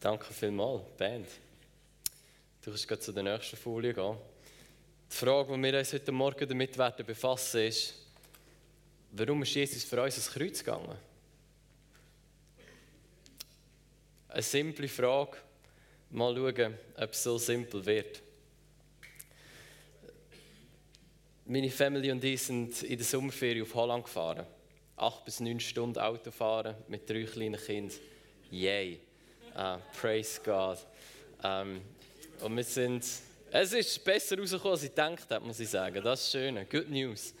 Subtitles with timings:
[0.00, 1.26] Danke vielmals, Band.
[2.62, 4.16] Du kannst gleich zu der nächsten Folie gehen.
[5.10, 7.94] Die Frage, die wir uns heute Morgen damit werden befassen, ist,
[9.10, 10.96] warum ist Jesus für uns ins Kreuz gegangen?
[14.28, 15.38] Eine simple Frage.
[16.10, 18.22] Mal schauen, ob es so simpel wird.
[21.46, 24.46] Meine Family und ich sind in der Sommerferien auf Holland gefahren.
[24.96, 27.98] Acht bis neun Stunden Auto fahren mit drei kleinen Kindern.
[28.50, 29.07] Yay!
[29.58, 30.78] Uh, praise God.
[31.42, 31.80] Um,
[32.42, 33.04] und wir sind,
[33.50, 36.00] es ist besser rausgekommen, als ich gedacht habe, muss ich sagen.
[36.00, 36.64] Das ist schön.
[36.70, 37.34] Good News.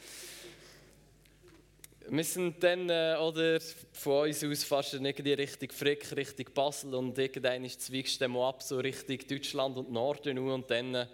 [2.08, 3.60] Wir sind dann, äh, oder
[3.92, 8.80] von uns aus fast irgendwie Richtung Frick, Richtung Basel und irgendwann zweigst du ab, so
[8.80, 11.08] Richtung Deutschland und Norden und dann ein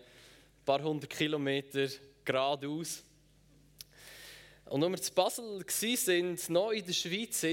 [0.65, 1.87] paar hundert Kilometer
[2.25, 3.03] geradeaus.
[4.71, 7.45] Und als wir zu Basel waren, noch in der Schweiz,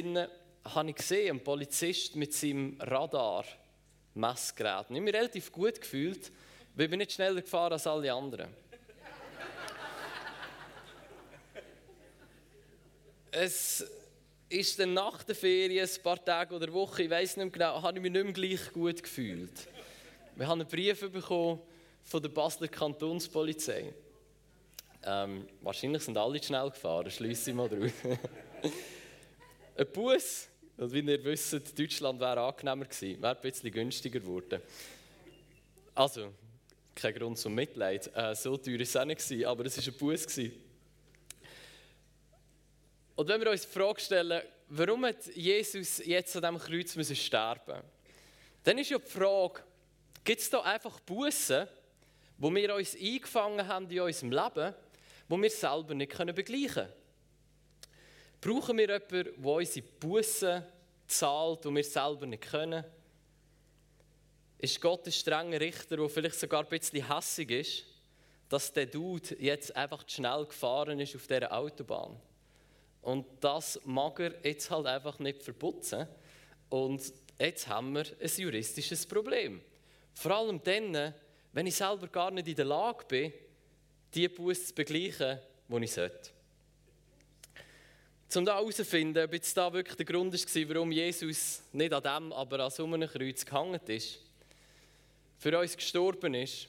[0.65, 4.85] habe ich gesehen, einen Polizist mit seinem Radar-Messgerät.
[4.89, 6.31] Ich habe mich relativ gut gefühlt,
[6.75, 8.49] weil ich bin nicht schneller gefahren als alle anderen.
[13.31, 13.85] es
[14.49, 17.81] ist dann nach der Ferien, ein paar Tage oder Woche, ich weiß nicht mehr genau,
[17.81, 19.67] habe ich mich nicht mehr gleich gut gefühlt.
[20.35, 21.61] Wir haben einen Brief bekommen
[22.03, 23.93] von der Basler Kantonspolizei.
[25.03, 27.91] Ähm, wahrscheinlich sind alle schnell gefahren, schließe ich mal drauf.
[29.77, 30.47] ein Bus,
[30.81, 34.59] und wie ihr wisst, Deutschland wäre angenehmer gewesen, wäre ein bisschen günstiger geworden.
[35.93, 36.33] Also,
[36.95, 39.99] kein Grund zum Mitleid, äh, so teuer war es auch nicht, aber es war ein
[39.99, 40.39] Bus.
[43.15, 47.15] Und wenn wir uns die Frage stellen, warum hat Jesus jetzt an diesem Kreuz müssen
[47.15, 47.81] sterben
[48.63, 49.61] dann ist ja die Frage,
[50.23, 51.67] gibt es da einfach Bussen,
[52.39, 54.73] wo wir uns eingefangen haben in unserem Leben,
[55.27, 57.00] wo wir selber nicht begleichen können?
[58.41, 60.63] Brauchen wir jemanden, der unsere Bussen
[61.05, 62.83] zahlt, die wir selber nicht können?
[64.57, 67.85] Ist Gott ein strenger Richter, der vielleicht sogar ein bisschen hässig ist,
[68.49, 72.19] dass der Dude jetzt einfach zu schnell gefahren ist auf dieser Autobahn?
[73.03, 76.07] Und das mag er jetzt halt einfach nicht verputzen.
[76.69, 77.01] Und
[77.39, 79.61] jetzt haben wir ein juristisches Problem.
[80.13, 81.13] Vor allem dann,
[81.53, 83.33] wenn ich selber gar nicht in der Lage bin,
[84.13, 86.31] die Buße zu begleichen, die ich sollte.
[88.33, 92.33] Um da herauszufinden, ob jetzt da wirklich der Grund war, warum Jesus nicht an dem,
[92.33, 94.19] aber an so einem Kreuz gehangen ist,
[95.37, 96.67] für uns gestorben ist,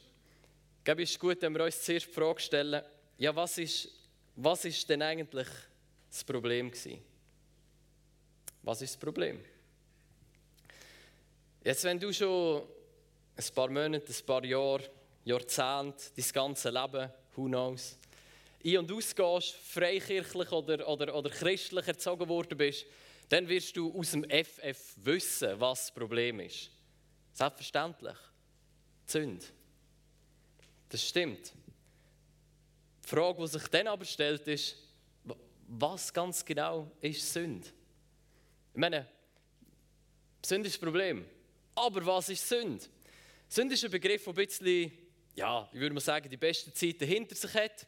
[0.82, 2.82] glaube ich, ist gut, wenn wir uns zuerst die Frage stellen,
[3.18, 3.88] ja, was ist,
[4.34, 5.46] was ist denn eigentlich
[6.10, 6.98] das Problem gewesen.
[8.62, 9.44] Was ist das Problem?
[11.64, 12.62] Jetzt, wenn du schon
[13.36, 14.90] ein paar Monate, ein paar Jahre,
[15.24, 17.96] Jahrzehnte, dein ganze Leben, who knows,
[18.64, 22.86] ein- und ausgehst, freikirchlich oder, oder, oder christlich erzogen worden bist,
[23.28, 26.70] dann wirst du aus dem FF wissen, was das Problem ist.
[27.32, 28.16] Selbstverständlich.
[29.06, 29.44] Sünde.
[30.88, 31.52] Das stimmt.
[33.04, 34.76] Die Frage, die sich dann aber stellt, ist,
[35.66, 37.68] was ganz genau ist Sünde?
[38.74, 39.08] Ich meine,
[40.44, 41.24] Sünde ist das Problem.
[41.74, 42.84] Aber was ist Sünde?
[43.48, 44.92] Sünde ist ein Begriff, der ein bisschen,
[45.34, 47.86] ja, ich würde mal sagen, die besten Zeiten hinter sich hat.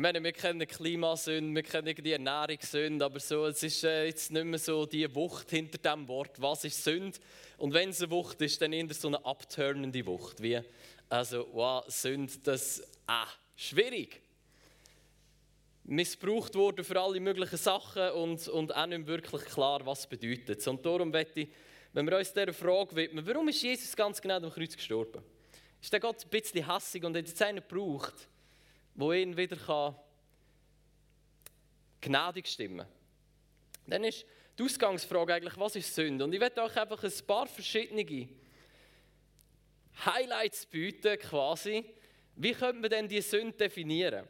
[0.00, 4.32] Ich meine, wir kennen Klimasünde, wir kennen die Ernährungssünde, aber so, es ist äh, jetzt
[4.32, 7.18] nicht mehr so die Wucht hinter dem Wort, was ist Sünde?
[7.58, 10.58] Und wenn es eine Wucht ist, dann eher so eine abturnende Wucht, wie,
[11.10, 14.22] also, wow, Sünde, das, ah, schwierig
[15.84, 20.66] missbraucht worden für alle möglichen Sachen und, und auch nicht wirklich klar, was bedeutet.
[20.66, 21.48] Und darum möchte ich,
[21.92, 25.22] wenn wir uns dieser Frage widmen, warum ist Jesus ganz genau am Kreuz gestorben?
[25.78, 28.30] Ist der Gott ein bisschen hässig und hat jetzt einen gebraucht,
[29.00, 29.96] der ihn wieder kann
[32.00, 32.88] gnädig stimmen kann?
[33.86, 34.24] Dann ist
[34.58, 36.24] die Ausgangsfrage eigentlich, was ist Sünde?
[36.24, 38.28] Und ich werde euch einfach ein paar verschiedene
[40.04, 41.84] Highlights bieten, quasi.
[42.36, 44.26] Wie könnte man denn die Sünde definieren?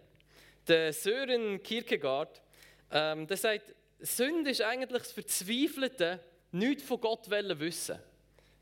[0.66, 2.40] Der Sören Kierkegaard,
[2.90, 6.20] ähm, der sagt, Sünde ist eigentlich das Verzweifelte,
[6.52, 7.98] nichts von Gott wissen.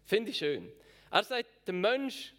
[0.04, 0.72] Finde ich schön.
[1.10, 2.34] Er sagt, der Mensch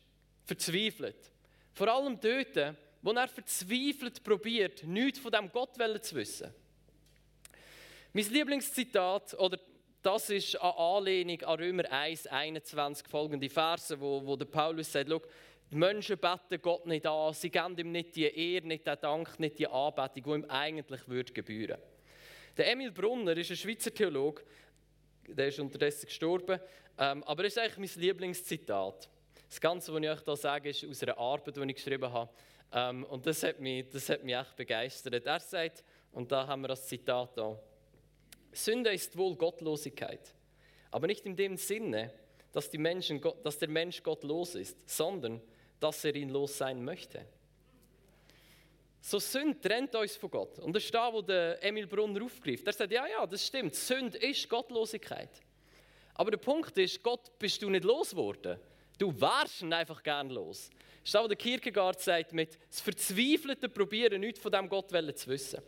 [0.45, 1.31] verzweifelt.
[1.73, 6.53] Vor allem dort, wo er verzweifelt probiert, nichts von dem Gott zu wissen.
[8.13, 9.59] Mein Lieblingszitat, oder
[10.01, 15.09] das ist eine Anlehnung an Römer 1, 21 folgende Verse, wo, wo der Paulus sagt,
[15.71, 19.39] die Menschen beten Gott nicht an, sie geben ihm nicht die Ehre, nicht den Dank,
[19.39, 21.77] nicht die Anbetung, die ihm eigentlich würde gebühren.
[22.57, 24.43] Der Emil Brunner ist ein Schweizer Theologe,
[25.27, 26.59] der ist unterdessen gestorben,
[26.97, 29.09] ähm, aber es ist eigentlich mein Lieblingszitat.
[29.47, 32.31] Das Ganze, was ich euch hier sage, ist aus einer Arbeit, die ich geschrieben habe.
[32.71, 35.25] Ähm, und das hat, mich, das hat mich echt begeistert.
[35.25, 37.59] Er sagt, und da haben wir das Zitat da,
[38.51, 40.33] Sünde ist wohl Gottlosigkeit,
[40.91, 42.11] Aber nicht in dem Sinne,
[42.51, 45.41] dass, die Menschen, dass der Mensch gottlos ist, sondern
[45.79, 47.25] dass er ihn los sein möchte.
[49.01, 50.59] So Sünde trennt uns von Gott.
[50.59, 52.65] Und das ist da, wo der Emil Brunner aufgreift.
[52.67, 55.29] Er sagt, ja, ja, das stimmt, Sünde ist Gottlosigkeit.
[56.15, 58.59] Aber der Punkt ist, Gott bist du nicht losgeworden.
[58.97, 60.69] Du wärst ihn einfach gern los.
[61.01, 64.89] Das ist da, wo der Kierkegaard sagt, mit das verzweifelte Probieren, nichts von diesem Gott
[64.89, 65.61] zu wissen.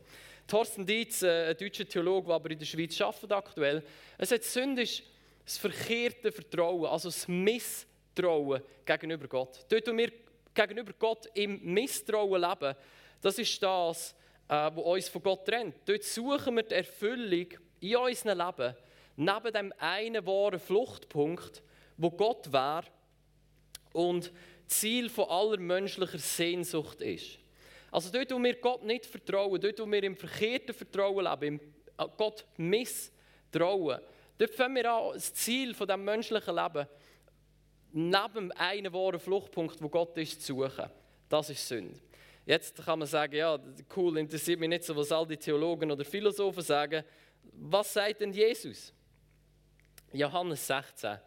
[0.47, 3.83] Thorsten Dietz, äh, ein deutscher Theologe, der aber in der Schweiz arbeitet aktuell,
[4.17, 5.03] er sagt, Sünde ist
[5.45, 9.65] das verkehrte Vertrauen, also das Misstrauen gegenüber Gott.
[9.69, 10.11] Dort, wo wir
[10.53, 12.75] gegenüber Gott im Misstrauen leben,
[13.21, 14.15] das ist das,
[14.47, 15.75] was äh, uns von Gott trennt.
[15.85, 17.47] Dort suchen wir die Erfüllung
[17.79, 18.75] in unserem Leben
[19.15, 21.63] neben dem einen wahren Fluchtpunkt,
[21.97, 22.83] wo Gott wäre
[23.93, 24.31] und
[24.71, 27.37] Ziel von aller menschlicher Sehnsucht ist.
[27.91, 32.05] Also dort, wo wir Gott nicht vertrauen, dort, wo wir im verkehrten Vertrauen leben, im
[32.05, 33.99] äh, Gott misstrauen,
[34.37, 36.87] dort fangen wir an, das Ziel von dem menschlichen Leben
[37.93, 40.89] neben einem wahren Fluchtpunkt, wo Gott ist, zu suchen.
[41.27, 41.99] Das ist Sünde.
[42.45, 43.59] Jetzt kann man sagen, ja,
[43.95, 47.03] cool, interessiert mich nicht so, was all die Theologen oder Philosophen sagen.
[47.53, 48.93] Was sagt denn Jesus?
[50.13, 51.17] Johannes 16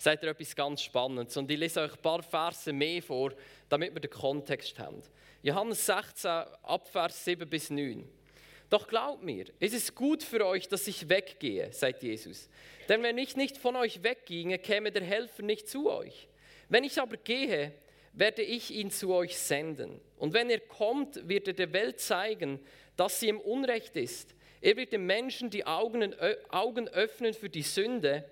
[0.00, 1.36] sagt er etwas ganz Spannendes.
[1.36, 3.32] Und ich lese euch ein paar Verse mehr vor,
[3.68, 5.02] damit wir den Kontext haben.
[5.42, 6.30] Johannes 16,
[6.62, 8.08] Abvers 7 bis 9.
[8.70, 12.48] Doch glaubt mir, es ist gut für euch, dass ich weggehe, sagt Jesus.
[12.88, 16.28] Denn wenn ich nicht von euch wegginge, käme der Helfer nicht zu euch.
[16.68, 17.72] Wenn ich aber gehe,
[18.12, 20.00] werde ich ihn zu euch senden.
[20.16, 22.58] Und wenn er kommt, wird er der Welt zeigen,
[22.96, 24.34] dass sie im Unrecht ist.
[24.62, 26.14] Er wird den Menschen die Augen,
[26.88, 28.24] öffnen für die Sünde,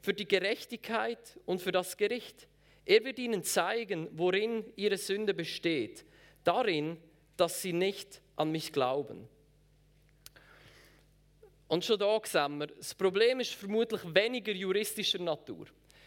[0.00, 2.48] für die Gerechtigkeit und für das Gericht.
[2.84, 6.04] Er wird ihnen zeigen, worin ihre Sünde besteht.
[6.44, 6.96] Darin,
[7.36, 9.28] dass sie nicht an mich glauben.
[11.68, 15.66] Und schon da sehen wir, das Problem ist vermutlich weniger juristischer Natur.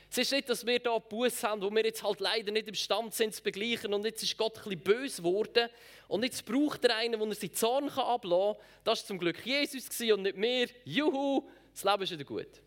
[0.10, 3.16] Es ist nicht, dass wir hier Buß haben, wo wir jetzt halt leider nicht imstande
[3.16, 5.70] sind zu begleichen und jetzt ist Gott ein bisschen böse geworden
[6.10, 8.66] und jetzt braucht er einen, wo er seinen Zorn ablassen kann.
[8.84, 10.68] Das war zum Glück Jesus und nicht wir.
[10.84, 12.62] Juhu, das Leben ist wieder gut.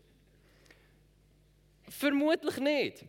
[1.89, 3.05] Vermutlich nicht.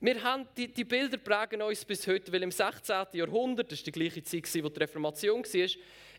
[0.00, 3.06] Wir haben die, die, Bilder prägen uns bis heute, weil im 16.
[3.12, 5.68] Jahrhundert, das war die gleiche Zeit, wo die Reformation war,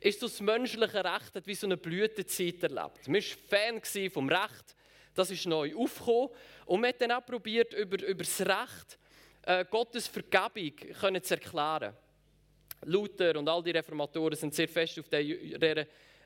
[0.01, 3.07] ist das menschliche Recht wie so eine Blütezeit erlebt.
[3.07, 4.75] Man war Fan vom Recht,
[5.13, 6.29] das ist neu aufgekommen.
[6.65, 8.97] Und man hat dann auch probiert, über, über das Recht
[9.43, 11.93] äh, Gottes Vergebung können zu erklären.
[12.85, 15.85] Luther und all die Reformatoren sind sehr fest auf dieser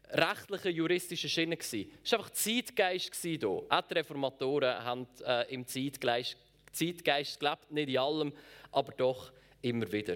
[0.10, 1.58] rechtlichen, juristischen Schiene.
[1.60, 3.44] Es war einfach Zeitgeist hier.
[3.44, 6.38] Auch die Reformatoren haben äh, im Zeitgeist,
[6.72, 8.34] Zeitgeist gelebt, nicht in allem,
[8.72, 10.16] aber doch immer wieder.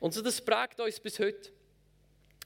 [0.00, 1.50] Und so das prägt uns bis heute.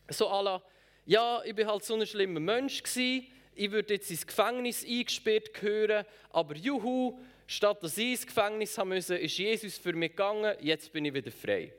[0.08, 0.62] So la,
[1.04, 3.26] ja, ich bin halt so ein schlimmer Mensch gewesen,
[3.58, 8.90] ich würde jetzt ins Gefängnis eingesperrt gehören, aber juhu, statt dass ich ins Gefängnis haben
[8.90, 11.72] müssen, ist Jesus für mich gegangen, jetzt bin ich wieder frei.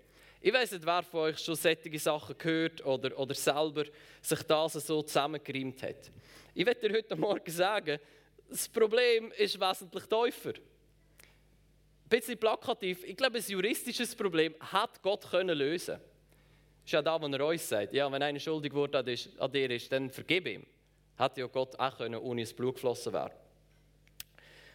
[0.47, 3.83] Ich weiß nicht, wer von euch schon solche Sachen gehört oder, oder selber
[4.21, 6.09] sich das so zusammengereimt hat.
[6.53, 7.99] Ich werde dir heute Morgen sagen,
[8.47, 10.53] das Problem ist wesentlich tiefer.
[10.53, 15.95] Ein bisschen plakativ, ich glaube, ein juristisches Problem hat Gott können lösen.
[15.95, 19.69] Das ist ja da, wo er uns sagt, ja, wenn einer schuldig wurde an dir
[19.69, 20.65] ist, dann vergib ihm.
[21.17, 23.33] Hätte ja Gott auch können, ohne das Blut geflossen wäre.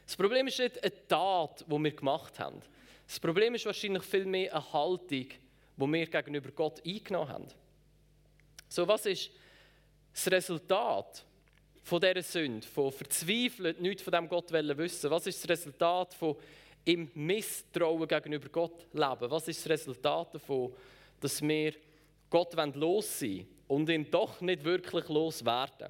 [0.04, 2.60] Das Problem ist nicht eine Tat, die wir gemacht haben.
[3.06, 5.28] Das Problem ist wahrscheinlich vielmehr eine Haltung,
[5.76, 7.48] die wir gegenüber Gott eingenommen haben.
[8.68, 9.30] So, was ist
[10.12, 11.24] das Resultat
[11.82, 16.36] von dieser Sünde, von verzweifelt, nichts von dem Gott wissen Was ist das Resultat von
[16.84, 19.30] im Misstrauen gegenüber Gott leben?
[19.30, 20.72] Was ist das Resultat davon,
[21.20, 21.74] dass wir
[22.30, 25.88] Gott los sein und ihn doch nicht wirklich loswerden?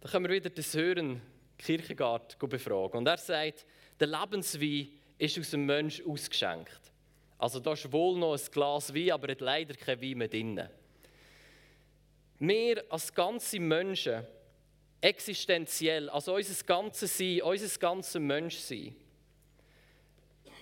[0.00, 1.22] Da können wir wieder den Sören
[1.56, 2.98] Kierkegaard befragen.
[2.98, 3.64] Und er sagt,
[3.98, 6.92] der Lebenswein ist aus dem Mensch ausgeschenkt.
[7.38, 10.68] Also da ist wohl noch ein Glas Wein, aber hat leider kein Wein mehr drin.
[12.38, 14.26] Wir als ganze Menschen,
[15.00, 18.96] existenziell, also unser ganzes Sein, unser ganzes Menschsein,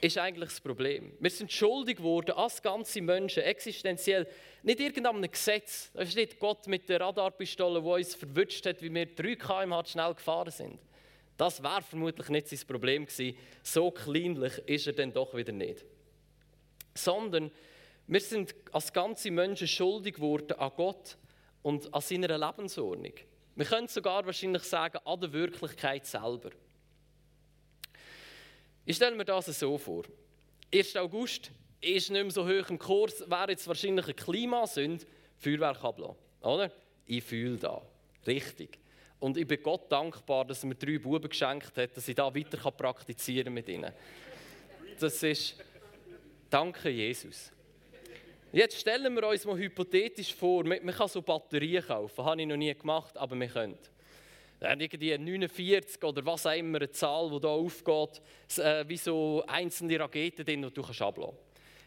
[0.02, 1.12] ist eigentlich das Problem.
[1.20, 4.26] Wir sind schuldig geworden als ganze Menschen, existenziell.
[4.64, 5.92] Nicht irgendeinem Gesetz.
[5.94, 9.86] Das ist nicht Gott mit der Radarpistole, der uns verwünscht hat, wie wir 3 km
[9.86, 10.80] schnell gefahren sind.
[11.36, 13.36] Das wäre vermutlich nicht sein Problem gewesen.
[13.62, 15.84] So kleinlich ist er dann doch wieder nicht.
[16.94, 17.50] Sondern
[18.06, 21.16] wir sind als ganze Menschen schuldig geworden an Gott
[21.62, 23.14] und an seiner Lebensordnung.
[23.54, 26.50] Wir können sogar wahrscheinlich sagen, an der Wirklichkeit selber.
[28.84, 30.04] Ich stelle mir das so vor.
[30.74, 30.96] 1.
[30.96, 35.04] August ist nicht mehr so hoch im Kurs, wäre jetzt wahrscheinlich eine Klimasünde,
[35.38, 36.16] Feuerwerk ablassen.
[36.40, 36.70] Oder?
[37.06, 37.82] Ich fühle da.
[38.26, 38.78] Richtig.
[39.20, 42.34] Und ich bin Gott dankbar, dass er mir drei Buben geschenkt hat, dass ich da
[42.34, 43.92] weiter praktizieren kann mit ihnen.
[44.98, 45.56] Das ist,
[46.52, 47.50] danke Jesus.
[48.52, 52.12] Jetzt stellen wir uns mal hypothetisch vor, man kann so Batterien kaufen.
[52.14, 53.78] Das habe ich noch nie gemacht, aber wir können.
[54.60, 58.20] Irgendwie 49 oder was auch immer, eine Zahl, die hier aufgeht,
[58.58, 61.38] äh, wie so einzelne Raketen, die du abladen kannst.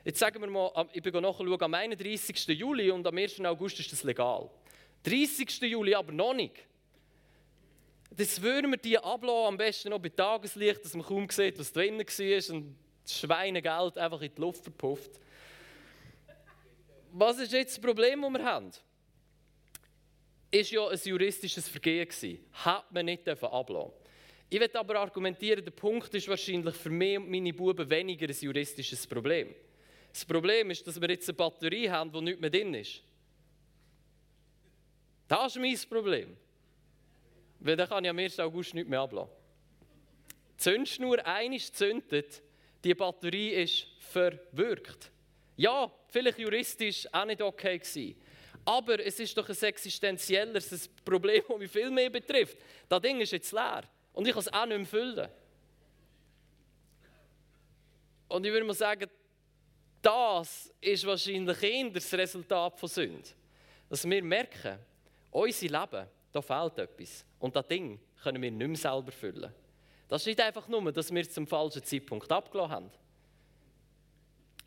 [0.04, 2.48] Jetzt sagen wir mal, ich bin nachschauen, am 31.
[2.48, 3.40] Juli und am 1.
[3.42, 4.50] August ist das legal.
[5.04, 5.62] 30.
[5.62, 6.66] Juli aber noch nicht.
[8.10, 11.72] Das würden wir die abladen, am besten noch bei Tageslicht, dass man kaum sieht, was
[11.72, 15.12] drin war und das Schweinegeld einfach in die Luft verpufft.
[17.12, 18.72] Was ist jetzt das Problem, das wir haben?
[20.52, 22.46] Ist ja ein juristisches Vergehen gewesen.
[22.52, 23.92] Hat man nicht ablassen
[24.50, 28.36] Ich würde aber argumentieren, der Punkt ist wahrscheinlich für mich und meine Buben weniger ein
[28.38, 29.54] juristisches Problem.
[30.12, 33.02] Das Problem ist, dass wir jetzt eine Batterie haben, die nicht mehr drin ist.
[35.28, 36.38] Das ist mein Problem.
[37.60, 38.40] Weil dann kann ich am 1.
[38.40, 39.32] August nicht mehr ablassen.
[40.54, 42.42] Die Zündschnur einisch zündet,
[42.86, 45.12] die Batterie ist verwirkt.
[45.58, 48.16] Ja, vielleicht juristisch auch nicht okay gewesen.
[48.64, 52.58] Aber es ist doch ein existenzielles Problem, das mich viel mehr betrifft.
[52.88, 55.30] Das Ding ist jetzt leer und ich kann es auch nicht mehr füllen.
[58.28, 59.10] Und ich würde mal sagen,
[60.02, 63.30] das ist wahrscheinlich eher das Resultat von Sünde.
[63.90, 64.78] Dass wir merken,
[65.32, 67.26] unser Leben, da fehlt etwas.
[67.40, 69.52] Und das Ding können wir nicht mehr selber füllen.
[70.08, 72.92] Das ist nicht einfach nur, dass wir es zum falschen Zeitpunkt abgelassen haben.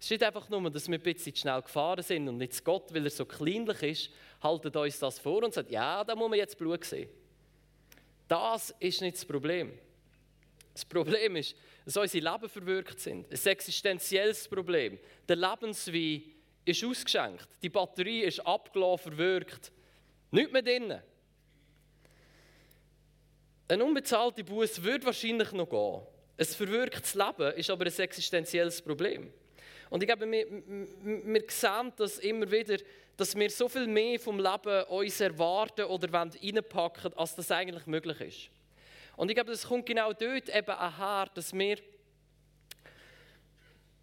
[0.00, 2.92] Es ist nicht einfach nur, dass wir ein bisschen schnell gefahren sind und nicht Gott,
[2.94, 4.10] weil er so kleinlich ist,
[4.42, 7.08] haltet uns das vor und sagt, ja, da muss man jetzt Blut sehen.
[8.28, 9.76] Das ist nicht das Problem.
[10.72, 13.26] Das Problem ist, dass unsere Leben verwirkt sind.
[13.32, 14.98] Ein existenzielles Problem.
[15.26, 16.22] Der Lebenswein
[16.64, 17.48] ist ausgeschenkt.
[17.62, 19.72] Die Batterie ist abgelaufen, verwirkt.
[20.30, 21.00] Nicht mehr drin.
[23.70, 26.00] Eine unbezahlte Buße würde wahrscheinlich noch gehen.
[26.38, 29.30] Ein verwirktes Leben ist aber ein existenzielles Problem.
[29.90, 30.46] Und ich glaube, wir,
[31.04, 32.78] wir sehen das immer wieder,
[33.16, 38.20] dass wir so viel mehr vom Leben uns erwarten oder reinpacken als das eigentlich möglich
[38.20, 38.50] ist.
[39.16, 41.76] Und ich glaube, das kommt genau dort eben her, dass wir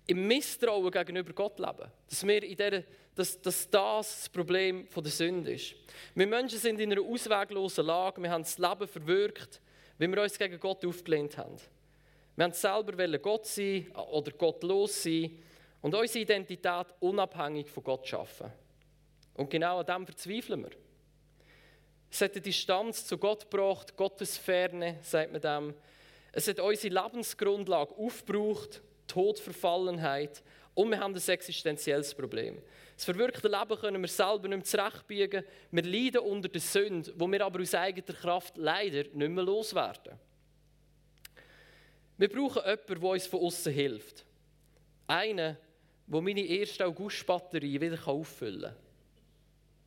[0.08, 1.90] im Misstrauen gegenüber Gott leben.
[2.10, 2.84] Dass, wir in dieser,
[3.16, 5.76] dass, dass das das Problem der Sünde ist.
[6.14, 9.62] Wir Menschen sind in einer ausweglosen Lage, wir haben das Leben verwirkt,
[9.98, 11.56] weil wir uns gegen Gott aufgelehnt haben.
[12.36, 15.32] Wir haben selber Gott sein oder gottlos sein
[15.82, 18.52] und unsere Identität unabhängig von Gott schaffen.
[19.36, 20.72] Und genau an dem verzweifeln wir.
[22.12, 25.74] Es hat eine Distanz zu Gott gebracht, Gottes Ferne, sagt man dem.
[26.32, 30.44] Es hat unsere Lebensgrundlage aufgebraucht, Todverfallenheit
[30.76, 32.62] und wir haben ein existenzielles Problem.
[32.96, 35.44] Das verwirkte Leben können wir selber nicht mehr zurechtbiegen.
[35.72, 40.20] Wir leiden unter der Sünde, wo wir aber aus eigener Kraft leider nicht mehr loswerden.
[42.18, 44.26] Wir brauchen jemanden, der uns von außen hilft.
[45.08, 45.58] Einen,
[46.08, 48.76] wo meine erste August-Batterie wieder auffüllen kann.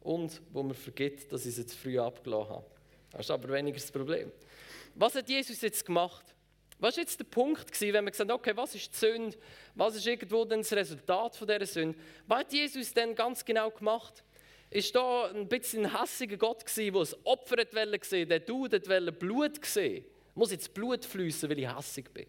[0.00, 2.66] Und wo man vergisst, dass ich sie zu früh abgelassen habe.
[3.11, 4.30] Das ist aber weniger das Problem.
[4.95, 6.35] Was hat Jesus jetzt gemacht?
[6.79, 9.37] Was war jetzt der Punkt, gewesen, wenn man gesagt hat, okay, was ist die Sünde?
[9.75, 11.99] Was ist irgendwo denn das Resultat von dieser Sünde?
[12.27, 14.23] Was hat Jesus denn ganz genau gemacht?
[14.71, 18.69] Ist da ein bisschen ein hässiger Gott der ein Opfer wollte der du
[19.13, 20.05] Blut gesehen?
[20.35, 22.27] Muss jetzt Blut fließen, weil ich hässig bin?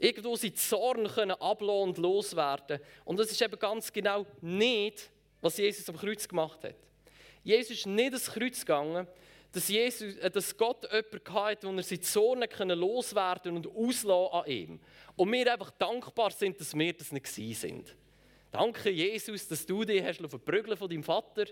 [0.00, 2.80] irgendwo seinen Zorn können ablassen und loswerden.
[3.04, 5.10] Und das ist eben ganz genau nicht,
[5.40, 6.74] was Jesus am Kreuz gemacht hat.
[7.42, 9.06] Jesus ist nicht ins Kreuz gegangen,
[9.52, 14.32] dass, Jesus, äh, dass Gott jemanden hatte, wo er seinen Zorn können loswerden und auslassen
[14.32, 14.80] an ihm.
[15.16, 17.96] Und wir einfach dankbar sind, dass wir das nicht sind.
[18.52, 21.44] Danke, Jesus, dass du dich hast verprügeln von deinem Vater,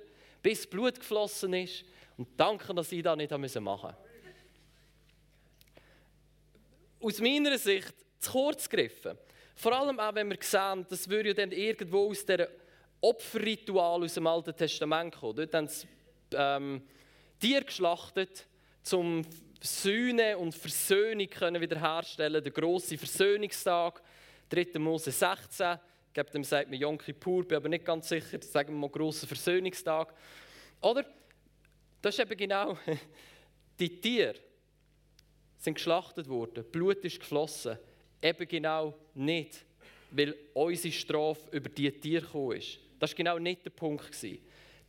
[0.42, 1.84] bis Blut geflossen ist.
[2.16, 3.96] Und danke, dass ich das nicht machen musste.
[7.00, 9.16] Aus meiner Sicht zu kurz gegriffen.
[9.54, 12.46] Vor allem auch, wenn wir sehen, das würde ja dann irgendwo aus dem
[13.00, 15.36] Opferritual aus dem Alten Testament kommen.
[15.36, 15.86] Dort haben sie
[16.32, 16.82] ähm,
[17.38, 18.46] Tiere geschlachtet,
[18.92, 19.24] um
[19.60, 24.02] Sühne und Versöhnung können wiederherstellen Der große Versöhnungstag,
[24.50, 24.78] 3.
[24.78, 25.78] Mose 16.
[26.06, 28.40] Ich glaube, dem sagt man Yom Kippur, bin aber nicht ganz sicher.
[28.40, 30.14] Sagen wir mal großer Versöhnungstag.
[30.80, 31.04] Oder?
[32.00, 32.78] Das ist eben genau
[33.78, 34.34] die Tiere
[35.58, 37.78] sind geschlachtet worden, Blut ist geflossen.
[38.22, 39.64] Eben genau nicht,
[40.10, 42.78] weil unsere Strafe über die Tiere gekommen ist.
[42.98, 44.10] Das war genau nicht der Punkt.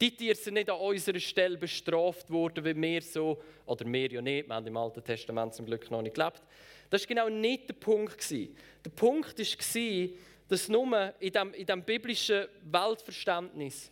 [0.02, 4.22] Die Tiere sind nicht an unserer Stelle bestraft worden, wie wir so, oder wir ja
[4.22, 6.42] nicht, wir haben im Alten Testament zum Glück noch nicht gelebt.
[6.90, 8.32] Das war genau nicht der Punkt.
[8.32, 10.10] Der Punkt war,
[10.48, 13.92] dass nur in diesem, in diesem biblischen Weltverständnis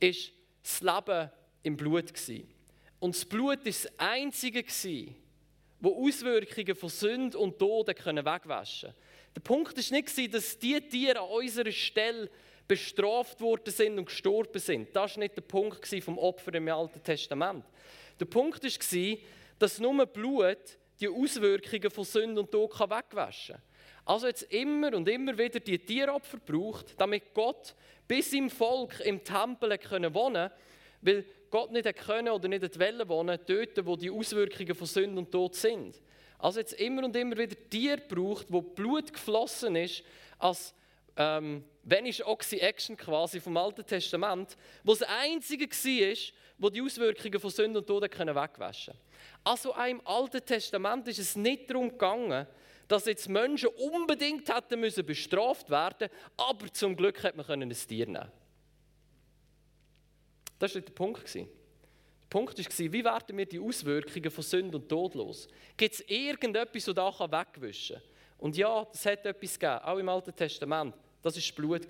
[0.00, 0.32] ist
[0.62, 1.30] das Leben
[1.62, 2.36] im Blut war.
[3.00, 4.86] Und das Blut war das Einzige, das
[5.82, 8.94] Auswirkungen von Sünde und Tod wegwaschen konnte.
[9.36, 12.30] Der Punkt war nicht, dass die Tiere an unserer Stelle
[12.68, 14.94] bestraft worden sind und gestorben sind.
[14.94, 17.64] Das war nicht der Punkt vom Opfer im Alten Testament.
[18.18, 19.18] Der Punkt war,
[19.58, 23.64] dass nur Blut die Auswirkungen von Sünde und Tod wegwaschen kann.
[24.04, 27.74] Also jetzt immer und immer wieder die Tieropfer braucht, damit Gott
[28.08, 29.78] bis im Volk im Tempel
[30.14, 30.50] wohnen
[31.02, 35.30] weil Gott nicht können oder nicht wollen wohnen dort, wo die Auswirkungen von Sünde und
[35.30, 36.00] Tod sind.
[36.38, 40.02] Also jetzt immer und immer wieder Tier braucht, wo Blut geflossen ist,
[40.38, 40.74] als
[41.16, 46.16] ähm, wenn ist Oxy-Action quasi vom Alten Testament, wo das Einzige war,
[46.58, 48.94] wo die Auswirkungen von Sünde und Tod können wegwaschen
[49.42, 52.46] Also auch im Alten Testament ist es nicht darum gegangen,
[52.86, 58.06] dass jetzt Menschen unbedingt hätten müssen bestraft werden, aber zum Glück hat man ein Tier
[58.06, 58.30] nehmen.
[60.58, 61.34] Das war der Punkt.
[61.34, 61.46] Der
[62.28, 65.48] Punkt war, wie werden wir die Auswirkungen von Sünde und Tod los?
[65.76, 68.04] Gibt es irgendetwas, das da wegwischen kann?
[68.38, 70.94] Und ja, es hat etwas gegeben, auch im Alten Testament.
[71.22, 71.86] Das war Blut.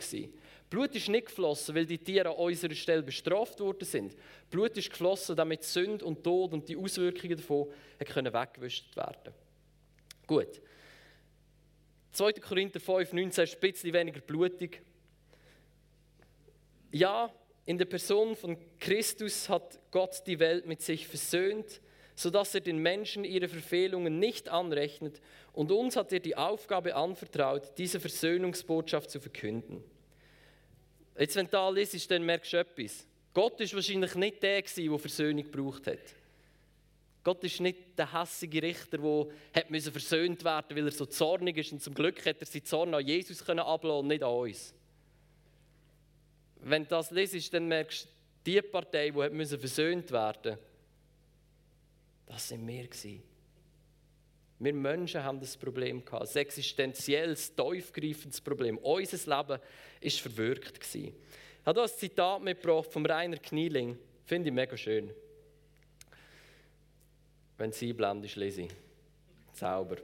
[0.71, 4.15] Blut ist nicht geflossen, weil die Tiere an unserer Stelle bestraft worden sind.
[4.51, 7.69] Blut ist geflossen, damit Sünde und Tod und die Auswirkungen davon
[8.07, 9.35] können weggewischt werden
[10.27, 10.61] Gut.
[12.13, 12.33] 2.
[12.35, 14.83] Korinther 5, 19 ist ein bisschen weniger blutig.
[16.91, 17.33] Ja,
[17.65, 21.81] in der Person von Christus hat Gott die Welt mit sich versöhnt,
[22.23, 25.21] sodass er den Menschen ihre Verfehlungen nicht anrechnet
[25.53, 29.83] und uns hat er die Aufgabe anvertraut, diese Versöhnungsbotschaft zu verkünden.
[31.19, 33.07] Jetzt, wenn du da liest, dann merkst du etwas.
[33.35, 35.99] Gott ist wahrscheinlich nicht der, der Versöhnung gebraucht hat.
[37.25, 41.73] Gott ist nicht der hässige Richter, der versöhnt werden musste, weil er so zornig ist.
[41.73, 44.75] Und zum Glück hat er seinen Zorn an Jesus ablassen und nicht an uns.
[46.57, 48.09] Wenn du das liest, dann merkst du,
[48.47, 50.72] die Partei, die versöhnt werden musste,
[52.27, 52.89] das sind wir.
[54.59, 58.79] Wir Menschen haben das Problem gehabt, ein existenzielles, tiefgreifendes Problem.
[58.79, 59.61] Unser Leben war
[60.03, 60.79] verwirkt.
[60.95, 61.13] Ich
[61.67, 63.99] habe hier ein Zitat mitgebracht von Rainer Knieling.
[64.25, 65.11] Finde ich mega schön.
[67.59, 68.71] Wenn sie einblendest, lese ich.
[69.53, 69.97] Zauber.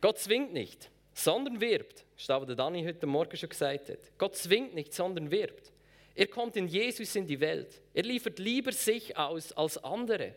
[0.00, 2.04] Gott zwingt nicht, sondern wirbt.
[2.14, 3.98] Das ist das, was Dani heute Morgen schon gesagt hat.
[4.16, 5.72] Gott zwingt nicht, sondern wirbt.
[6.14, 7.80] Er kommt in Jesus in die Welt.
[7.92, 10.34] Er liefert lieber sich aus als andere.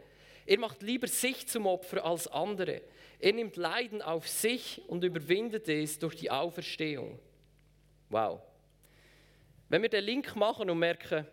[0.49, 2.81] Er macht lieber sich zum Opfer als andere.
[3.19, 7.19] Er nimmt Leiden auf sich und überwindet es durch die Auferstehung.
[8.09, 8.41] Wow.
[9.69, 11.27] Wenn wir den Link machen und merken,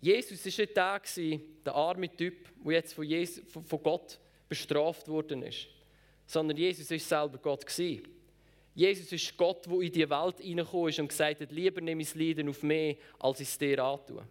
[0.00, 5.44] Jesus war nicht der, der arme Typ, der jetzt von, Jesus, von Gott bestraft worden
[5.44, 5.68] ist,
[6.26, 7.64] sondern Jesus war selber Gott.
[8.74, 12.08] Jesus ist Gott, der in die Welt hineingekommen ist und gesagt hat, lieber nehme ich
[12.08, 14.26] das Leiden auf mich, als ich es dir antue.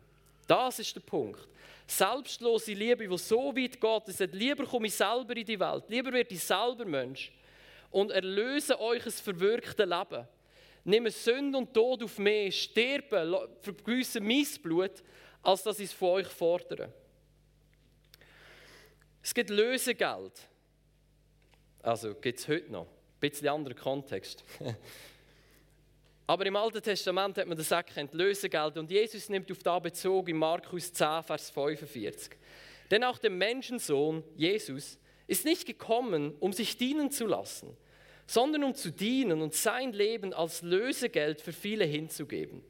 [0.47, 1.47] Das ist der Punkt.
[1.87, 5.83] Selbstlose Liebe, die so weit geht, dass sagt, lieber komme ich selber in die Welt,
[5.87, 7.31] lieber werde ich selber Mensch
[7.91, 10.27] und erlöse euch ein verwirktes Leben.
[10.83, 15.03] Nehme Sünde und Tod auf mich, sterben, vergüsse mein Blut,
[15.41, 16.91] als dass ich es von euch fordere.
[19.21, 20.33] Es gibt Lösegeld.
[21.81, 22.85] Also gibt es heute noch.
[22.85, 24.43] Ein bisschen anderer Kontext.
[26.27, 28.77] Aber im Alten Testament hat man das erkannt, Lösegeld.
[28.77, 32.31] Und Jesus nimmt auf da Bezug in Markus 10, Vers 45.
[32.89, 37.75] Denn auch der Menschensohn, Jesus, ist nicht gekommen, um sich dienen zu lassen,
[38.25, 42.63] sondern um zu dienen und sein Leben als Lösegeld für viele hinzugeben.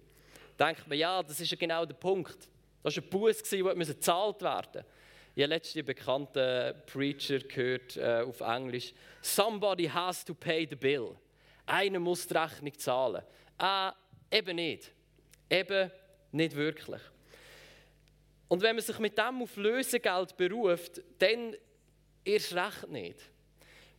[0.59, 2.49] Denkt man, ja, das ist ja genau der Punkt.
[2.83, 4.85] Das war ein Buß, der gezahlt werden musste.
[5.33, 8.93] Ich habe letztens einen bekannten Preacher gehört äh, auf Englisch.
[9.21, 11.15] Somebody has to pay the bill.
[11.65, 13.21] Einer muss die Rechnung zahlen.
[13.59, 13.91] Äh,
[14.31, 14.91] eben nicht.
[15.49, 15.91] Eben
[16.31, 17.01] nicht wirklich.
[18.47, 21.55] Und wenn man sich mit dem auf Lösegeld beruft, dann
[22.23, 23.19] erst recht nicht.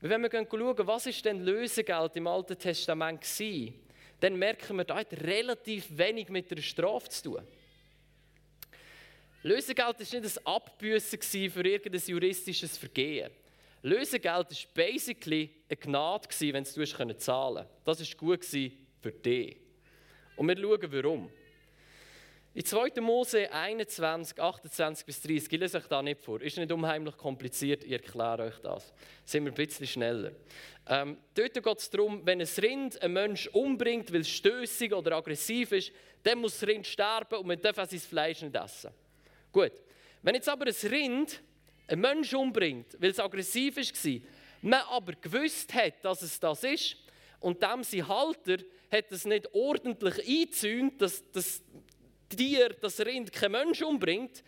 [0.00, 3.72] wenn wir schauen, was ist denn Lösegeld im Alten Testament war,
[4.20, 7.42] dann merken wir, da hat relativ wenig mit der Strafe zu tun.
[9.42, 13.30] Lösegeld war nicht ein Abbüssen für irgendein juristisches Vergehen.
[13.82, 17.84] Lösegeld war basically eine Gnade, wenn du es zahlen konntest.
[17.84, 19.56] Das war gut für dich.
[20.36, 21.30] Und wir schauen, warum.
[22.56, 23.02] In 2.
[23.02, 27.84] Mose 21, 28 bis 30, ich lese euch da nicht vor, ist nicht unheimlich kompliziert,
[27.84, 28.94] ich erkläre euch das.
[29.26, 30.32] Sind wir ein bisschen schneller.
[30.88, 35.16] Ähm, dort geht es darum, wenn ein Rind einen Menschen umbringt, weil es stößig oder
[35.16, 38.90] aggressiv ist, dann muss das Rind sterben und man darf sein Fleisch nicht essen.
[39.52, 39.72] Gut.
[40.22, 41.42] Wenn jetzt aber ein Rind
[41.88, 44.20] einen Menschen umbringt, weil es aggressiv war,
[44.62, 46.96] man aber gewusst hat, dass es das ist,
[47.40, 48.56] und dem sein Halter
[48.90, 51.62] hat es nicht ordentlich eingezäunt, dass das
[52.28, 54.42] Tier, das Rind, kein Mensch umbringt,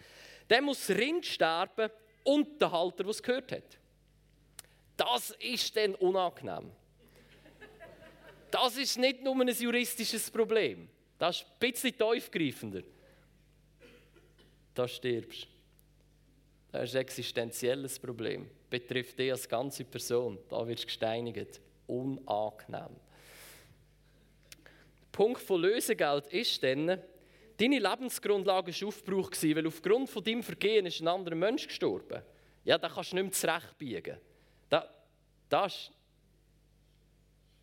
[0.51, 1.90] der muss Rind sterben
[2.24, 3.79] und der Halter, der es gehört hat.
[4.96, 6.72] Das ist dann unangenehm.
[8.51, 10.88] Das ist nicht nur ein juristisches Problem.
[11.18, 12.83] Das ist ein bisschen tiefgreifender.
[14.74, 15.48] Da stirbst du.
[16.72, 18.48] Das ist ein existenzielles Problem.
[18.70, 20.38] Betrifft dich als ganze Person.
[20.48, 21.61] Da wirst du gesteinigt.
[21.87, 22.96] Unangenehm.
[25.18, 26.87] Punkt von Lösegeld ist dann,
[27.57, 32.22] deine Lebensgrundlage war aufgebraucht, weil aufgrund von deinem Vergehen ist ein anderer Mensch gestorben.
[32.62, 34.16] Ja, da kannst du nicht mehr zurechtbiegen.
[34.68, 34.88] Da,
[35.48, 35.92] das ist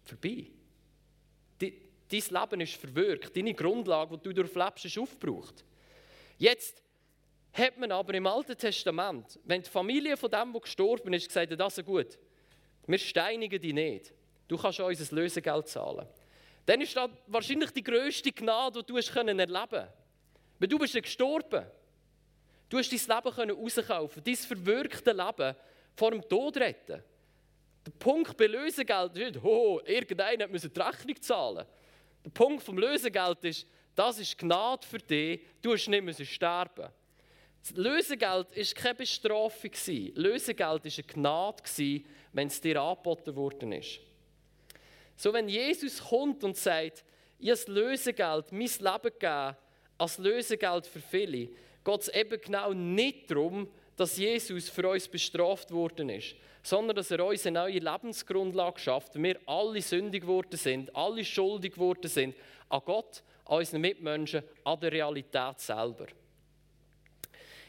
[0.04, 0.48] vorbei.
[1.58, 1.72] Dein
[2.10, 3.38] Leben ist verwirkt.
[3.38, 5.63] Deine Grundlage, die du durchlebst, ist aufgebraucht.
[6.38, 6.84] Jetzt
[7.54, 11.54] hat man aber im Alten Testament, wenn die Familie von dem, der gestorben ist, gesagt
[11.54, 12.20] hat, das ist gut,
[12.86, 14.13] wir steinigen dich nicht,
[14.46, 16.06] du kannst uns ein Lösegeld zahlen.
[16.65, 19.93] Dann ist das wahrscheinlich die grösste Gnade, die du hast erleben konntest.
[20.60, 21.65] Weil du bist gestorben.
[22.69, 25.56] Du hast dein Leben rauskaufen dein verwirkte Leben
[25.95, 27.04] vor dem Tod retten.
[27.86, 31.65] Der Punkt bei Lösegeld ist nicht, oh, irgendeiner muss die Rechnung zahlen.
[32.23, 36.89] Der Punkt vom Lösegeld ist, das ist Gnade für dich, du hast nicht sterben
[37.73, 39.71] Lösegeld war keine Bestrafung.
[40.13, 43.99] Lösegeld war eine Gnade, wenn es dir angeboten worden ist.
[45.15, 47.04] So, wenn Jesus kommt und sagt,
[47.39, 49.56] ich habe das Lösegeld, mein Leben gegeben,
[49.97, 51.49] als Lösegeld für viele,
[51.84, 57.12] geht es eben genau nicht darum, dass Jesus für uns bestraft worden ist, sondern dass
[57.12, 62.36] er uns eine neue Lebensgrundlage schafft, wir alle sündig geworden sind, alle schuldig geworden sind,
[62.69, 66.08] an Gott, an unseren Mitmenschen, an der Realität selber.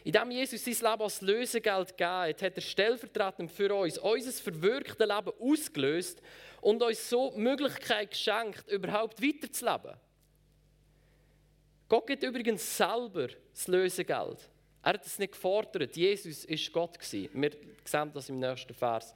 [0.06, 5.00] Indem Jesus sein Leben als Lösegeld gegeben hat, hat er stellvertretend für uns unser verwirktes
[5.00, 6.22] Leben ausgelöst
[6.60, 9.96] und uns so die Möglichkeit geschenkt, überhaupt weiterzuleben.
[11.88, 14.48] Gott gibt übrigens selber das Lösegeld.
[14.84, 15.96] Er hat es nicht gefordert.
[15.96, 16.98] Jesus war Gott.
[17.12, 17.50] Wir
[17.84, 19.12] sehen das im nächsten Vers.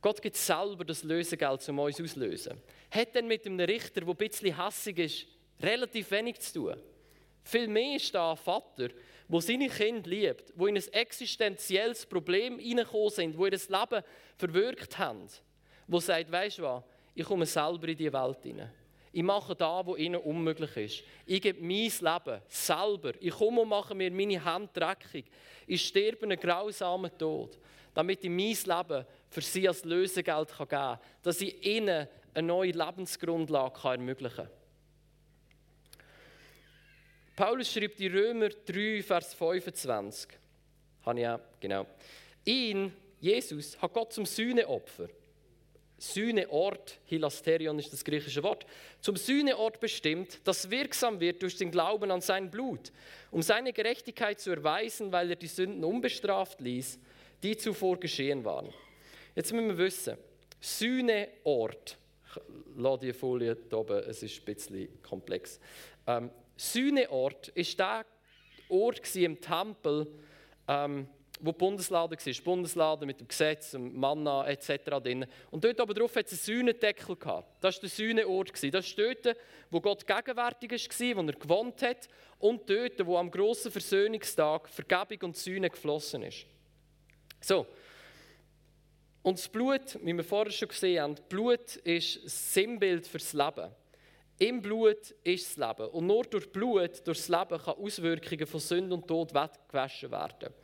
[0.00, 2.56] Gott gibt selber das Lösegeld, um uns auszulösen.
[2.90, 5.26] Hat dann mit einem Richter, der ein bisschen hässig ist,
[5.60, 6.76] relativ wenig zu tun.
[7.44, 8.88] Vielmehr ist da ein Vater,
[9.28, 14.02] der seine Kinder liebt, wo in ein existenzielles Problem hineingekommen sind, wo ihr Leben
[14.36, 15.26] verwirkt haben,
[15.86, 16.82] wo sagt, weißt du was,
[17.14, 18.72] ich komme selber in die Welt hinein.
[19.12, 21.04] Ich mache da, wo ihnen unmöglich ist.
[21.26, 23.12] Ich gebe mein Leben selber.
[23.20, 25.24] Ich komme und mache mir meine Hände dreckig.
[25.66, 27.58] Ich sterbe einen grausamen Tod,
[27.94, 32.70] damit ich mein Leben für sie als Lösegeld geben kann, dass ich ihnen eine neue
[32.70, 34.57] Lebensgrundlage ermöglichen kann.
[37.38, 40.28] Paulus schreibt in Römer 3, Vers 25.
[41.06, 41.86] Habe ich ja, genau.
[42.44, 45.08] Ihn, Jesus, hat Gott zum Sühneopfer
[45.98, 48.66] Sühneort, Hilasterion ist das griechische Wort,
[49.00, 52.90] zum Sühneort bestimmt, das wirksam wird durch den Glauben an sein Blut,
[53.30, 56.98] um seine Gerechtigkeit zu erweisen, weil er die Sünden unbestraft ließ,
[57.44, 58.74] die zuvor geschehen waren.
[59.36, 60.16] Jetzt müssen wir wissen,
[60.60, 62.42] Sühneort, ich
[62.76, 65.60] lasse die Folie hier oben, es ist ein bisschen komplex.
[66.04, 68.04] Ähm, Sühneort ist der
[68.68, 70.06] Ort im Tempel,
[70.66, 71.08] ähm,
[71.40, 72.32] wo die Bundeslade war.
[72.32, 75.00] Die Bundeslade mit dem Gesetz, dem Manna etc.
[75.02, 75.24] drin.
[75.50, 77.62] Und dort aber drauf hat es einen Sühnendeckel gehabt.
[77.62, 78.50] Das war der Sühneort.
[78.50, 79.36] Das ist dort,
[79.70, 82.08] wo Gott gegenwärtig war, wo er gewohnt hat.
[82.40, 86.44] Und dort, wo am grossen Versöhnungstag Vergebung und Sühne geflossen ist.
[87.40, 87.66] So.
[89.22, 93.70] Und das Blut, wie wir vorher schon gesehen haben, Blut ist das Sinnbild fürs Leben.
[94.40, 95.90] Im Blut ist das Leben.
[95.90, 100.54] Und nur durch Blut, durch das Leben, kann Auswirkungen von Sünde und Tod weggewaschen werden.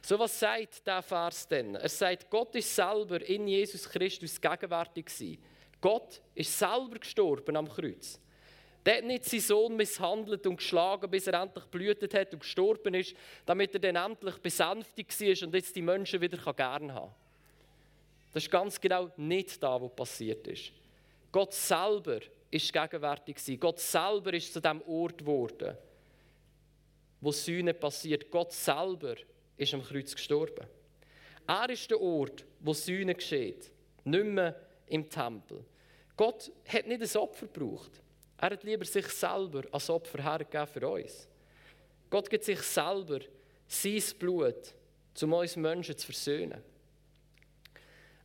[0.00, 1.74] So was sagt der Vers denn?
[1.74, 5.42] Er sagt, Gott ist selber in Jesus Christus gegenwärtig gewesen.
[5.80, 8.20] Gott ist selber gestorben am Kreuz.
[8.86, 12.94] Der hat nicht seinen Sohn misshandelt und geschlagen, bis er endlich blühtet hat und gestorben
[12.94, 13.16] ist,
[13.46, 17.14] damit er dann endlich besänftigt war und jetzt die Menschen wieder gerne haben kann.
[18.32, 20.72] Das ist ganz genau nicht da, was passiert ist.
[21.32, 22.20] Gott selber
[22.54, 23.58] ist gegenwärtig gewesen.
[23.58, 25.76] Gott selber ist zu dem Ort geworden,
[27.20, 28.30] wo Sühne passiert.
[28.30, 29.16] Gott selber
[29.56, 30.66] ist am Kreuz gestorben.
[31.48, 33.72] Er ist der Ort, wo Sühne geschieht,
[34.04, 34.54] nicht mehr
[34.86, 35.64] im Tempel.
[36.16, 37.90] Gott hat nicht ein Opfer gebraucht.
[38.38, 41.28] Er hat lieber sich selber als Opfer hergegeben für uns.
[42.08, 43.18] Gott gibt sich selber
[43.66, 44.74] sein Blut,
[45.22, 46.62] um uns Menschen zu versöhnen.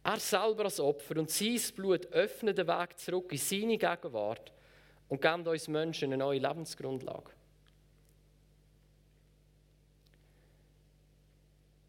[0.03, 4.51] Er selber als Opfer und sein Blut öffnet den Weg zurück in seine Gegenwart
[5.09, 7.31] und gibt uns Menschen eine neue Lebensgrundlage.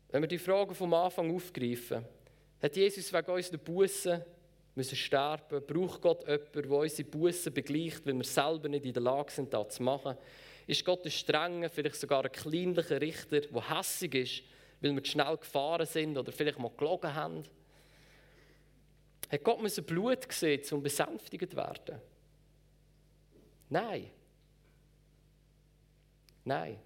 [0.08, 2.04] Wenn wir die Frage vom Anfang aufgreifen,
[2.60, 4.22] hat Jesus wegen unserer Bussen
[4.74, 5.64] müssen sterben?
[5.64, 9.54] Braucht Gott jemanden, der unsere Bussen begleicht, wenn wir selber nicht in der Lage sind,
[9.54, 10.16] das zu machen?
[10.66, 14.42] Ist Gott ein strenger, vielleicht sogar ein kleinlicher Richter, der hässig ist,
[14.80, 17.44] weil wir zu schnell gefahren sind oder vielleicht mal gelogen haben?
[19.30, 22.00] Hat Gott müssen Blut gesehen, um besänftigt zu werden?
[23.68, 24.10] Nein.
[26.44, 26.78] Nein.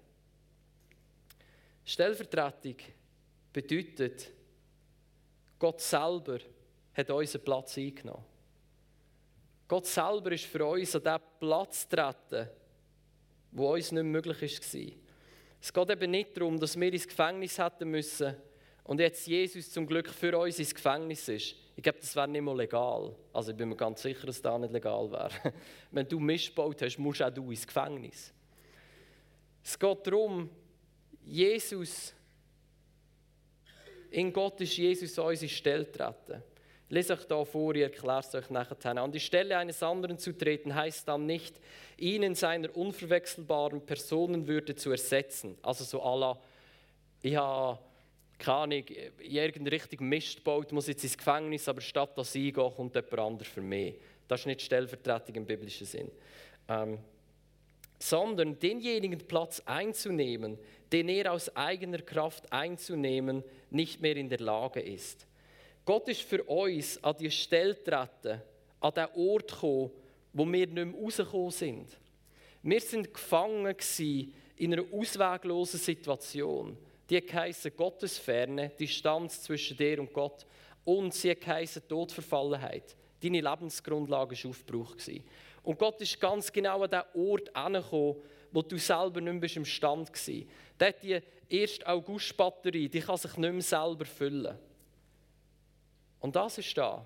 [1.83, 2.75] Stellvertretung
[3.51, 4.31] bedeutet,
[5.57, 6.39] Gott selber
[6.93, 8.25] hat unseren Platz eingenommen.
[9.67, 12.49] Gott selber ist für uns an diesen Platz getreten,
[13.51, 14.91] wo uns nicht möglich war.
[15.61, 18.35] Es geht eben nicht darum, dass wir ins Gefängnis hätten müssen
[18.85, 21.55] und jetzt Jesus zum Glück für uns ins Gefängnis ist.
[21.75, 23.13] Ich glaube, das wäre nicht mal legal.
[23.33, 25.31] Also ich bin mir ganz sicher, dass das nicht legal wäre.
[25.91, 28.31] Wenn du missbaut hast, musst auch du ins Gefängnis.
[29.63, 30.49] Es geht darum,
[31.23, 32.13] Jesus,
[34.11, 36.43] in Gott ist Jesus an unsere Stelle treten.
[36.87, 38.77] Lese euch da vor, ihr erklärt es euch nachher.
[38.97, 41.59] An die Stelle eines anderen zu treten, heißt dann nicht,
[41.97, 45.57] ihn in seiner unverwechselbaren Personenwürde zu ersetzen.
[45.63, 46.39] Also so la,
[47.23, 47.79] ich habe
[48.37, 48.83] keine Ahnung,
[49.19, 53.19] irgendeine Richtung Mist gebaut, muss jetzt ins Gefängnis, aber statt dass ich gehe, kommt jemand
[53.19, 53.95] anderes für mich.
[54.27, 56.11] Das ist nicht Stellvertretung im biblischen Sinn.
[56.67, 56.99] Ähm,
[57.99, 60.57] sondern denjenigen Platz einzunehmen,
[60.91, 65.25] den er aus eigener Kraft einzunehmen nicht mehr in der Lage ist.
[65.85, 68.41] Gott ist für uns an die Stelle getreten,
[68.79, 69.91] an den Ort gekommen,
[70.33, 71.97] wo wir nicht mehr rausgekommen sind.
[72.63, 73.75] Wir sind gefangen
[74.57, 76.77] in einer ausweglosen Situation.
[77.09, 80.45] Die heisst Gottesferne, Distanz zwischen dir und Gott.
[80.83, 82.95] Und sie heisst Todverfallenheit.
[83.21, 85.11] Deine Lebensgrundlage war aufgebraucht.
[85.63, 88.15] Und Gott ist ganz genau an den Ort angekommen,
[88.51, 90.31] wo du selber nicht mehr im Stand warst.
[90.77, 91.85] Dort die 1.
[91.85, 94.57] August-Batterie, die kann sich nicht mehr selber füllen.
[96.19, 97.05] Und das ist da,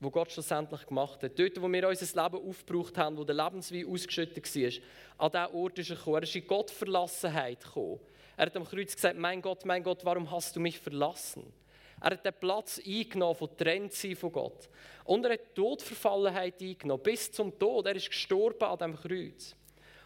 [0.00, 1.38] wo Gott schlussendlich gemacht hat.
[1.38, 4.72] Dort, wo wir unser Leben aufgebraucht haben, wo der Lebenswein ausgeschüttet war,
[5.18, 6.16] an diesen Ort ist er gekommen.
[6.16, 8.00] Er ist in Gottverlassenheit gekommen.
[8.40, 11.52] Er hat am Kreuz gesagt, mein Gott, mein Gott, warum hast du mich verlassen?
[12.00, 14.70] Er hat den Platz eingenommen von Trennsein von Gott.
[15.04, 17.84] Und er hat Todverfallenheit eingenommen, bis zum Tod.
[17.84, 19.54] Er ist gestorben an dem Kreuz.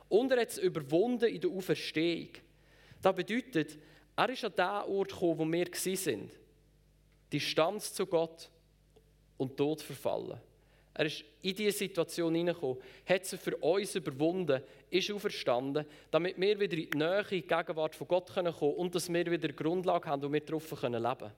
[0.08, 2.30] Und er hat es überwunden in der Auferstehung.
[3.00, 3.78] Das bedeutet,
[4.16, 6.30] er ist an den Ort gekommen, wo wir waren.
[7.32, 8.50] Distanz zu Gott
[9.36, 10.40] und Tod verfallen.
[10.96, 16.60] Er ist in diese Situation hineingekommen, hat sie für uns überwunden, ist auferstanden, damit wir
[16.60, 19.44] wieder in die Nähe, in die Gegenwart von Gott kommen können und dass wir wieder
[19.44, 21.32] eine Grundlage haben, wo wir darauf leben können.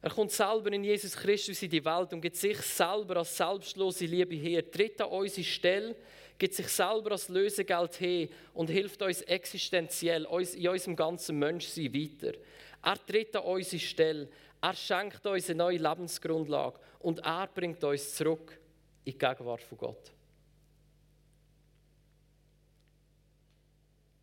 [0.00, 4.04] Er kommt selber in Jesus Christus in die Welt und gibt sich selber als selbstlose
[4.04, 5.96] Liebe her, tritt an unsere Stelle,
[6.36, 12.36] gibt sich selber als Lösegeld her und hilft uns existenziell in unserem ganzen Menschsein weiter.
[12.82, 14.28] Er tritt an unsere Stelle,
[14.64, 18.58] er schenkt uns eine neue Lebensgrundlage und er bringt uns zurück
[19.04, 20.10] in die Gegenwart von Gott.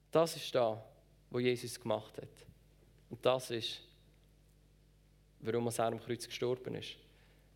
[0.09, 0.83] Das ist da,
[1.29, 2.47] wo Jesus gemacht hat.
[3.11, 3.81] Und das ist,
[5.41, 6.97] warum er am Kreuz gestorben ist.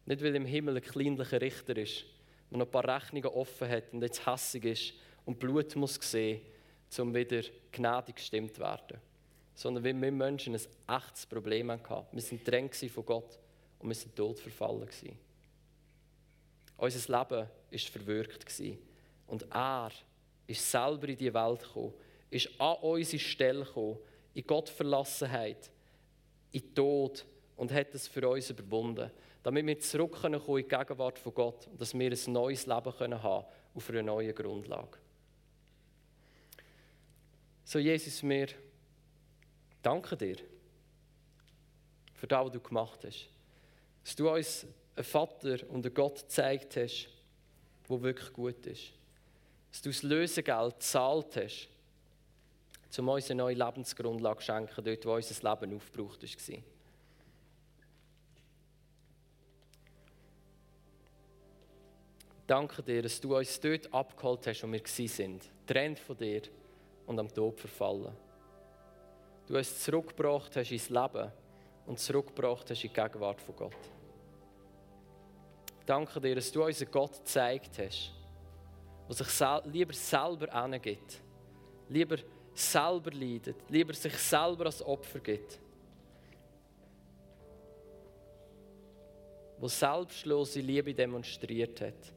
[0.06, 2.06] Nicht, weil im Himmel ein kleinlicher Richter ist,
[2.52, 4.94] der noch ein paar Rechnungen offen hat und jetzt hässig ist
[5.26, 6.42] und Blut muss sehen,
[7.00, 9.02] um wieder gnädig gestimmt zu werden
[9.56, 12.06] sondern wir Menschen ein echtes Problem hatten.
[12.12, 13.40] Wir waren drängt von Gott
[13.80, 14.88] und wir sind tot verfallen.
[16.78, 18.62] Unser Leben war verwirkt.
[19.28, 19.92] Und er
[20.46, 21.94] ist selber in die Welt gekommen,
[22.30, 23.98] ist an unsere Stelle gekommen,
[24.34, 25.72] in Gottverlassenheit,
[26.52, 29.10] in Tod und hat es für uns überwunden,
[29.42, 32.94] damit wir zurückkommen können in die Gegenwart von Gott und dass wir ein neues Leben
[32.98, 34.98] können haben auf einer neuen Grundlage.
[37.64, 38.48] So, Jesus, wir
[39.86, 40.38] Danke dir
[42.16, 43.30] für das, was du gemacht hast.
[44.04, 47.08] Dass du uns einen Vater und einen Gott gezeigt hast,
[47.88, 48.94] der wirklich gut ist.
[49.70, 51.70] Dass du das Lösegeld gezahlt hast,
[52.98, 56.58] um uns eine neue Lebensgrundlage zu schenken, dort, wo unser Leben aufgebraucht war.
[62.48, 66.42] Danke dir, dass du uns dort abgeholt hast, wo wir waren, trennt von dir
[67.06, 68.25] und am Tod verfallen
[69.48, 71.32] du uns zurückgebracht hast ins Leben
[71.86, 73.78] und zurückgebracht hast in die Gegenwart von Gott.
[75.86, 78.12] Danke dir, dass du unseren Gott gezeigt hast,
[79.08, 81.22] der sich sel lieber selber angibt,
[81.90, 82.18] lieber
[82.54, 85.60] selber leidet, lieber sich selber als Opfer gibt.
[89.60, 92.14] Wo selbstlose Liebe demonstriert hat,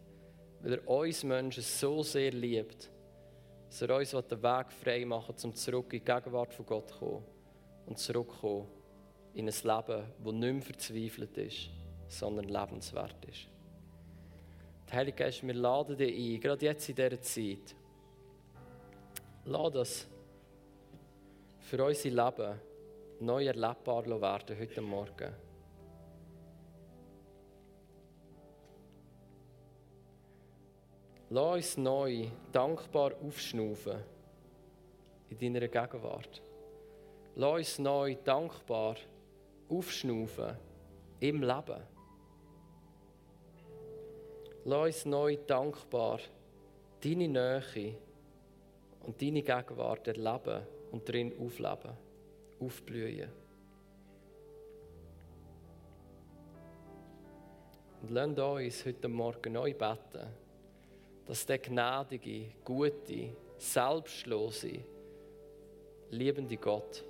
[0.62, 2.90] weil er uns Menschen so sehr liebt
[3.68, 6.90] dass er uns den Weg frei machen will, um zurück in die Gegenwart von Gott
[6.90, 7.24] zu kommen
[7.86, 8.68] und zurückzukommen
[9.34, 11.70] in ein Leben, das nicht mehr verzweifelt ist,
[12.08, 13.46] sondern lebenswert ist.
[14.88, 17.76] Der Heilige Geist, wir laden dich ein, gerade jetzt in dieser Zeit,
[19.50, 20.06] Lass das
[21.60, 22.60] für unser Leben
[23.20, 25.47] neu erlebbar werden heute Morgen.
[31.30, 34.02] Lass uns neu dankbar aufschnaufen
[35.28, 36.42] in deiner Gegenwart.
[37.36, 38.96] Lass uns neu dankbar
[39.68, 40.56] aufschnaufen
[41.20, 41.82] im Leben.
[44.64, 46.20] Lass uns neu dankbar
[47.04, 47.94] deine Nähe
[49.02, 51.92] und deine Gegenwart erleben und darin aufleben,
[52.58, 53.30] aufblühen.
[58.00, 60.47] Und lasst uns heute Morgen neu beten,
[61.28, 64.80] dass der gnädige, gute, selbstlose,
[66.10, 67.04] liebende Gott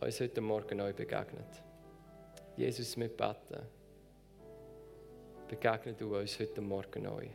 [0.00, 1.62] uns heute Morgen neu begegnet.
[2.56, 3.66] Jesus, wir beten.
[5.48, 7.26] Begegne du uns heute Morgen neu.